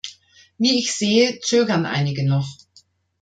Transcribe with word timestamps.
Wie 0.57 0.79
ich 0.79 0.95
sehe, 0.95 1.39
zögern 1.41 1.85
einige 1.85 2.25
noch. 2.27 2.47